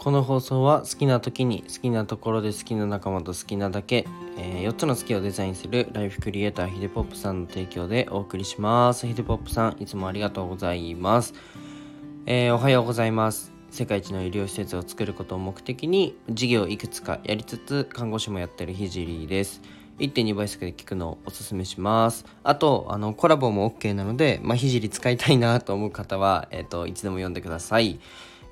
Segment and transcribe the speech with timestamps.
[0.00, 4.06] この放送は好きな時に好きなところで好きな仲間と好きなだけ、
[4.38, 11.34] えー、4つの好きをデザインするライフクリエイターヒデポップさんの提供でお送りしますヒデポップさんいつもありがとうございます、
[12.24, 19.60] えー、おはようございます世界一の医療施設を作ることを目的に事業いくつかやりつつ看護師もやってるひじりです
[19.98, 22.24] 1.2倍速で聞くのをおすすめします。
[22.42, 28.00] あと、あの、コラボも OK なので、まあ、ひじり使いたいなと思う方は、えっ、と、いつでも読んでください。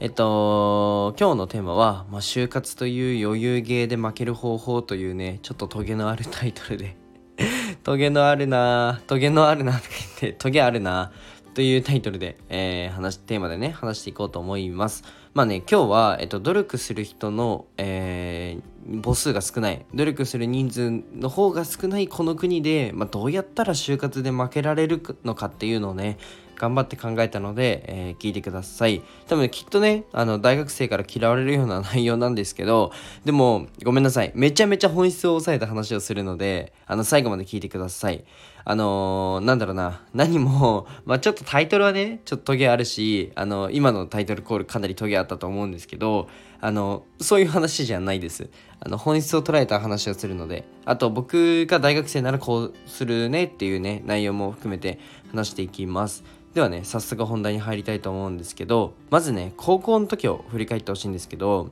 [0.01, 6.97] えっと、今日のテーマは、まあ、就活という余裕ゲーで負ける方法というね、ちょっとトゲのあるタイトルで
[7.83, 9.89] トゲのあるなトゲのあるなとか
[10.21, 11.11] 言って、トゲあるな
[11.55, 15.03] というタイトルで、えー、話、テーマでね、話していこうと思います。
[15.35, 26.19] まあね、今日は、えっと、努力する人の、えー、母数が少ない、努力する人数の方が少ないこの国で、まあ、どうやったら就活で負けられるのかっていうのをね、
[26.59, 29.03] 頑張って考えたので、えー、聞いてください。
[29.29, 32.91] 多分、きっとね、あの、大学生から嫌われるような内容なんですけど、
[33.25, 34.33] でも、ごめんなさい。
[34.35, 38.25] めちゃめちゃ本質を抑えた話をするので、あの、最後まで聞いてください。
[38.71, 46.29] あのー、なんだろうな、何も、 まあちょっとタイトルはね、ちょっとトゲあるし、あの、今のタイトルコールかなりトゲあったと思うんですけど、
[46.61, 48.51] あの、そういう話じゃないです。
[48.81, 54.99] あの、本質を捉えた話をするので、あと僕が大学生ならこうするねっていうね、内容も含めて
[55.31, 56.25] 話していきます。
[56.59, 61.71] ではね早速本題に入りたいと思うんですけどまずね高校の時を振り返ってほしいんですけど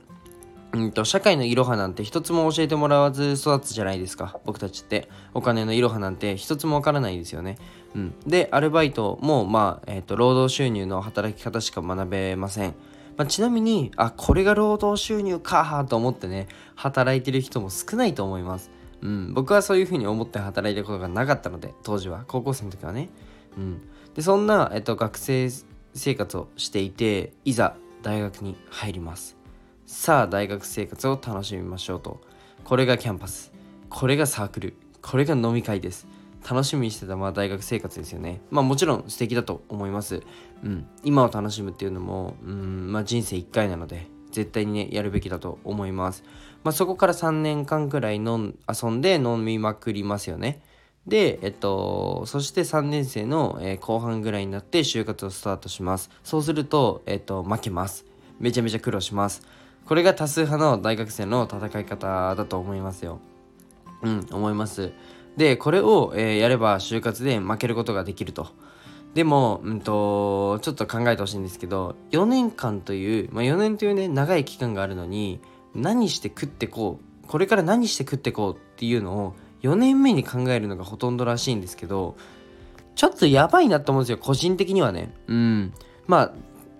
[0.71, 5.09] うんと社会のいろはなんて一つも教えてもらわず育つじゃないですか僕たちって。
[5.33, 7.57] お金のいろはなんて一つもわからないですよね、
[7.95, 12.73] うん、でアルバイトもまあ、えーと、労働収入の働き方しか学べません、
[13.17, 18.71] まあ、ちなみにあこれが労働収入かと思ってね働いてる人も少ないと思います。
[19.01, 22.23] うん、僕はそういうふうに思って働いたことがなかったので当時は。
[22.27, 23.09] 高校生の時はね、
[23.57, 23.81] うん、
[24.13, 25.49] でそんな、えっと、学生
[25.93, 29.37] 生活をしていていざ大学に入ります。
[29.85, 32.21] さあ大学生活を楽しみましょうと。
[32.63, 33.53] これがキャンパス。
[33.89, 34.75] これがサークル。
[35.01, 36.07] これが飲み会です。
[36.49, 38.41] 楽しみにしてたまあ大学生活ですよね。
[38.51, 40.21] まあもちろん素敵だと思います。
[40.63, 40.85] うん。
[41.03, 42.91] 今を楽しむっていうのもうん。
[42.91, 46.23] まあ人生1回なので絶対にねやるべきだと思います。
[46.63, 50.61] まあそこから3年間くらい飲ん遊んで飲みまくりますよね。
[51.07, 56.09] で、えっと、そして3年生の、えー、後半ぐらいになって就活をスタートします。
[56.23, 58.05] そうすると、えっと、負けます。
[58.39, 59.41] めちゃめちゃ苦労します。
[59.85, 63.19] これが多数派の大学生の戦い方だと思いますよ。
[64.03, 64.91] うん、思います。
[65.37, 68.47] で、これを、えー、やれば就活で負けることができると。
[69.13, 75.39] でも、うんと、ちょっと考えてほしいんですけど、4年間という、まあ、4年というね、長い期間があるのに、
[75.73, 82.15] 何して食ってこう、これから何して食ってこうっていうのを4年目に考えるのがほとんどらしいんですけど
[82.95, 85.13] ちょっとやばいなと思うんですよ個人的にはね。
[85.27, 85.73] うん。
[86.07, 86.33] まあ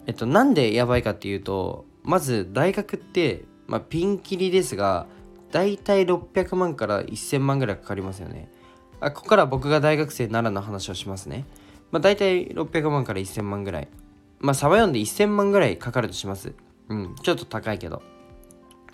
[0.08, 5.06] えっとなんでやばいかっていうとまず大学って、まあ、ピンキリですが
[5.52, 8.50] 大体600万から1000万ぐらいかかりますよね。
[9.00, 11.46] あここから僕が大学生ならの話をしますね。
[11.92, 13.88] まあ大体600万から1000万ぐらい。
[14.40, 16.54] まあサバ読んで1000万ぐらいかかるとします。
[16.90, 18.02] うんちょっと高いけど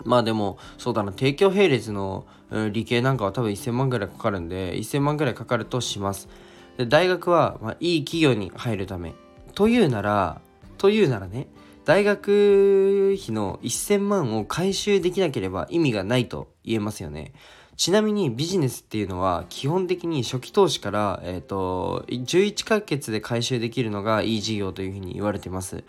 [0.04, 2.26] まあでも、そうだな、帝京並列の、
[2.72, 6.28] 理系なんかは多分1000万ぐらいかかるんで、1000万ぐらいかかるとします。
[6.76, 9.14] で大学は、まあ、いい企業に入るため。
[9.54, 10.40] というなら、
[10.78, 11.48] というならね、
[11.84, 17.32] 大学費の1000万を回収できなければ意味がないと言えますよね。
[17.76, 25.84] ちなみにビジネスっていうのは基本的に初期投資から、えーと、11ヶ月で回収できるのがいい事業というふうに言われてます。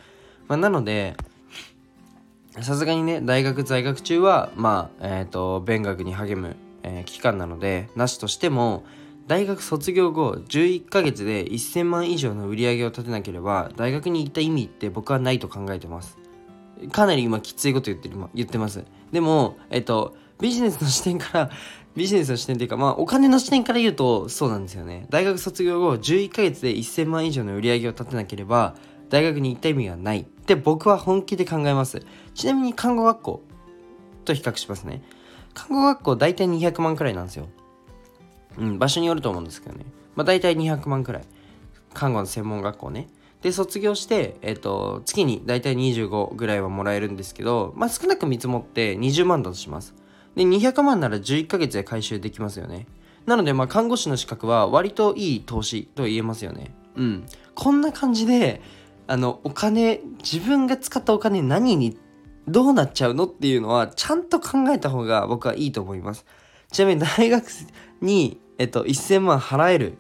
[0.47, 1.15] まあ、なので、
[2.61, 8.85] さすがにね大学在学中はまあえっ、ー、と勉学に励む、えー、期間なのでなしとしても
[9.27, 16.17] 大学卒業後11ヶ月で1000万以上の売り上げを立てなければ大学に行った意味って僕はないと考えてます。
[16.91, 18.85] かなり今きついこと言ってる言ってます。
[19.11, 21.49] でもえっ、ー、とビジネスの視点から
[21.95, 25.07] ビジネスの視点っていうかまあお金の視点から言うとそうなんですよね。
[25.09, 28.75] 大学卒業後11ヶ月で1000万以上の売り上げを立てなければ
[29.09, 32.05] 大学に行った意味がないって僕は本気で考えます。
[32.33, 33.41] ちなみに看護学校
[34.25, 35.01] と比較しますね。
[35.53, 37.47] 看護学校大体200万くらいなんですよ。
[38.57, 39.85] うん場所によると思うんですけどね。
[40.15, 41.23] まあ大体200万くらい。
[41.93, 43.07] 看護の専門学校ね。
[43.41, 49.93] で卒業して、えっ、ー、と月に大体25ぐらいはもらえるんですけどまあ少なく見積もって20万だとします。
[50.35, 52.87] で200万なら11ヶ月で回収できますよね。
[53.25, 56.75] なのでまあ看護師の資格は割といい投資と言えますよね。
[56.95, 57.25] うん。
[57.53, 58.61] こんな感じで
[59.07, 61.97] あのお金自分が使ったお金何に
[62.47, 66.25] どうなっちゃうのっていうのはちゃんと考えた方が僕はいいと思います。
[66.71, 67.45] ちなみに大学
[68.01, 69.97] に、えっと、1000万払える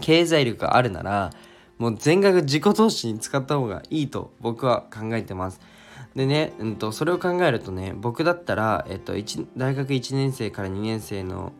[0.00, 1.32] 経済力があるなら
[1.78, 5.60] もう全額自己投資に使った方がいいと僕は考えてます。
[6.14, 9.12] でね、うんと、それを考えるとね僕だったら、えっと、
[9.56, 11.52] 大学1年生から2年生の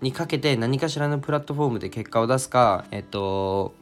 [0.00, 3.74] にかけて何かしらのプラットフォームで結果を出すかえっと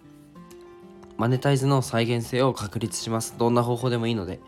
[1.23, 3.37] マネタイズの再現性を確立します。
[3.39, 4.41] どんな方法でもいいので。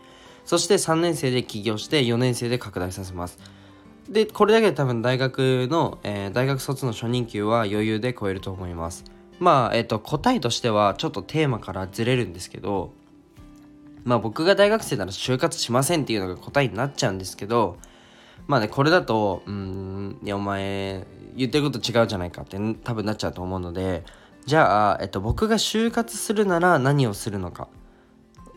[0.43, 3.39] そして3年生で起業して4年生で拡大させます。
[4.09, 9.05] でこれだけで多分大学の、えー、大学卒の初任給は余裕で超えると思います。
[9.39, 12.91] まあえっ、と答えとしてはちょっとテーマからずれるんですけど
[14.03, 17.77] まあ僕が大学生なら就活しませんっていうのが答えになっちゃうんですけど
[18.47, 21.05] まあねこれだとうんいやお前
[21.37, 24.03] 言ってること違うじゃないかって多分なっちゃうと思うので
[24.45, 27.67] じゃあ、えっと、僕が就活するなら何をするのか？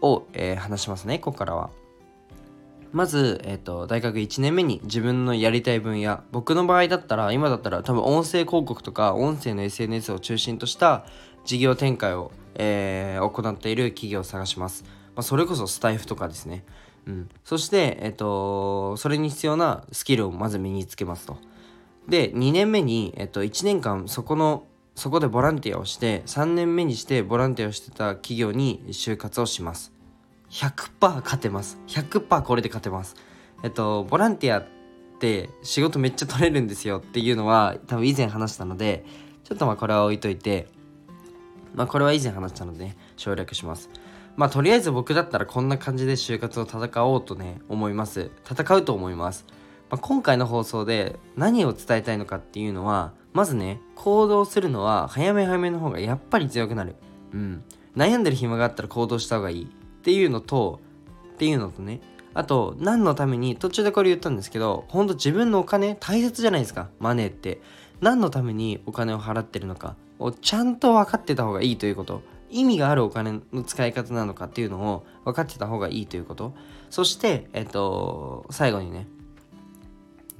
[0.01, 1.71] を、えー、話しますねここからは。
[2.91, 11.05] まず、えっと、大学1年目に自分のやりたい分野僕の場合だったら今だったら多分音声広告とか音声の SNS を中心とした
[11.45, 16.65] 事業展開を、えー、行っている企業を探します、まあ、それこそスタイフとかですね、
[17.07, 21.37] うん、そして、えっと、それに必要なスキルをまず身につけますと。
[22.09, 24.65] で2年目に、えっと、1年間そこの
[24.99, 29.93] そこでボランティアをして3年目にしてボランティアをしてた企業に就活をします。
[30.51, 31.79] 100%勝てます。
[31.87, 33.15] 100%これで勝てます。
[33.63, 34.67] えっとボランティアっ
[35.21, 39.05] て仕事めっちゃ取れるんですよっていうのは多分以前話したので
[39.45, 40.67] ちょっとまあこれは置いといて
[41.77, 43.91] まあこれは以前話したので、ね、省略します。
[44.35, 48.33] まあとりあえず僕だったらこんな感じで就活を戦おうとね思います。
[48.51, 49.47] 戦うと思います。
[49.91, 56.95] まあ、今回の放送で何を伝えたいのかっていうのはまずね行動するのは早め早めの方がやっぱり強くなる。
[57.33, 57.65] うん。
[57.97, 59.65] 悩んでる暇があったら行動した方がいい。
[59.65, 59.69] っ
[60.03, 60.81] ていうのと
[61.35, 62.01] っていうのとね。
[62.35, 66.89] あと何のために途中でこれ言ったんですけどほんと自分のお金大切じゃないですか。
[66.99, 67.61] マネーって。
[68.01, 69.97] 何のためにお金を払ってるのか。
[70.19, 72.23] をちゃんと分かってた方がいいということ。
[72.51, 76.55] 意味があるお金の使い方なのかっていうのを分かってた方がいいということ。
[76.91, 79.07] そしてえっと最後にね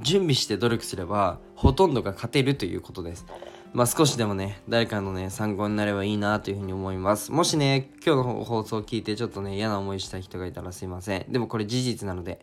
[0.01, 3.27] 準備して努力すればほとんどが勝てるということです。
[3.73, 7.33] まあ少しでもね、誰かのね、参考になればいいなというふうに思います。
[7.33, 11.27] もしね、今日の放送を聞いてちょっとね、嫌な思いした人がいたらすいません。
[11.31, 12.41] でもこれ事実なので、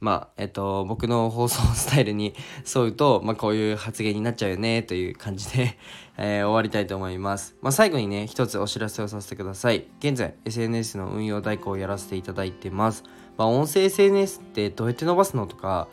[0.00, 2.34] まあ、えっと、僕の放送スタイルに
[2.74, 5.78] 沿うと、まあこういう発言になっちゃうよね、という感じで
[6.18, 7.56] えー、終わりたいと思います。
[7.62, 9.86] まあ最後にね、一つお知らせをさせてください。
[10.00, 13.04] 現在、SNS の運用代行をやらせていただいてます。
[13.38, 15.88] まあ音声 SNS ってどうやって伸ばすのとか、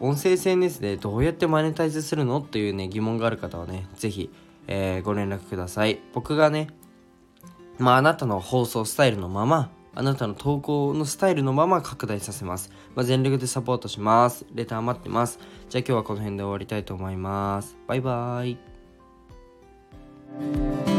[0.00, 4.30] 音声 SNS でどうやってマネタイズするのっていうね疑問がある方はね是非、
[4.66, 6.00] えー、ご連絡ください。
[6.12, 6.68] 僕がね
[7.78, 14.44] まああなたの放送スタイルのままあなたの投稿のスタイルのまま拡大させます、まあ、全力でサポートします。
[14.54, 15.38] レター待ってます。
[15.70, 17.76] じゃあ今日はこの辺で終わりたいと思います。
[17.86, 18.58] バイバー
[20.92, 20.95] イ。